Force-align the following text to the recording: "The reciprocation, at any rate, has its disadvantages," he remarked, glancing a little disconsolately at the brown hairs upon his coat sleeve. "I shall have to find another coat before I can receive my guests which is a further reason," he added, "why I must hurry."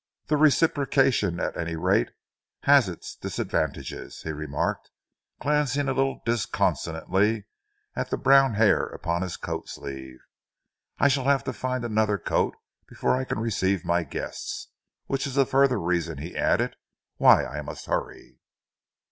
"The 0.29 0.35
reciprocation, 0.35 1.39
at 1.39 1.55
any 1.55 1.75
rate, 1.75 2.09
has 2.63 2.89
its 2.89 3.15
disadvantages," 3.15 4.23
he 4.23 4.31
remarked, 4.31 4.89
glancing 5.39 5.87
a 5.87 5.93
little 5.93 6.23
disconsolately 6.25 7.45
at 7.95 8.09
the 8.09 8.17
brown 8.17 8.55
hairs 8.55 8.95
upon 8.95 9.21
his 9.21 9.37
coat 9.37 9.69
sleeve. 9.69 10.17
"I 10.97 11.07
shall 11.07 11.25
have 11.25 11.43
to 11.43 11.53
find 11.53 11.85
another 11.85 12.17
coat 12.17 12.55
before 12.87 13.15
I 13.15 13.25
can 13.25 13.37
receive 13.37 13.85
my 13.85 14.03
guests 14.03 14.69
which 15.05 15.27
is 15.27 15.37
a 15.37 15.45
further 15.45 15.79
reason," 15.79 16.17
he 16.17 16.35
added, 16.35 16.77
"why 17.17 17.45
I 17.45 17.61
must 17.61 17.85
hurry." 17.85 18.39